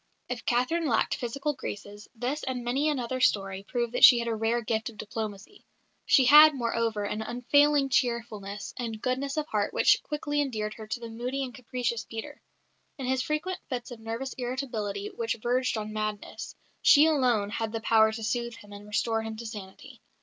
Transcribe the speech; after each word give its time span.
'"If 0.31 0.45
Catherine 0.47 0.87
lacked 0.87 1.13
physical 1.13 1.53
graces, 1.53 2.07
this 2.15 2.41
and 2.41 2.63
many 2.63 2.89
another 2.89 3.21
story 3.21 3.61
prove 3.61 3.91
that 3.91 4.03
she 4.03 4.17
had 4.17 4.27
a 4.27 4.33
rare 4.33 4.61
gift 4.63 4.89
of 4.89 4.97
diplomacy. 4.97 5.63
She 6.07 6.25
had, 6.25 6.55
moreover, 6.55 7.03
an 7.03 7.21
unfailing 7.21 7.89
cheerfulness 7.89 8.73
and 8.77 8.99
goodness 8.99 9.37
of 9.37 9.45
heart 9.49 9.75
which 9.75 10.01
quickly 10.01 10.41
endeared 10.41 10.73
her 10.73 10.87
to 10.87 10.99
the 10.99 11.07
moody 11.11 11.43
and 11.43 11.53
capricious 11.53 12.03
Peter. 12.03 12.41
In 12.97 13.05
his 13.05 13.21
frequent 13.21 13.59
fits 13.69 13.91
of 13.91 13.99
nervous 13.99 14.33
irritability 14.39 15.09
which 15.13 15.35
verged 15.39 15.77
on 15.77 15.93
madness, 15.93 16.55
she 16.81 17.05
alone 17.05 17.51
had 17.51 17.71
the 17.71 17.79
power 17.81 18.11
to 18.11 18.23
soothe 18.23 18.55
him 18.55 18.73
and 18.73 18.87
restore 18.87 19.21
him 19.21 19.35
to 19.35 19.45
sanity. 19.45 20.01